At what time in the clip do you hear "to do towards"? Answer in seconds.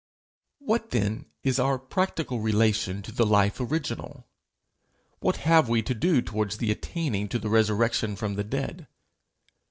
5.83-6.57